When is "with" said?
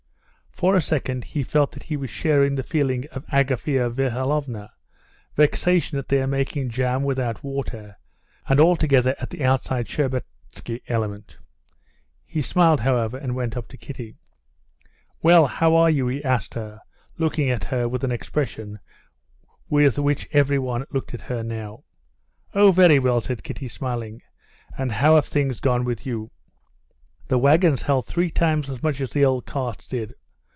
17.89-18.01, 19.67-19.97, 25.85-26.05